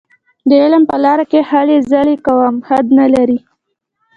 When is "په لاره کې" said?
0.89-1.39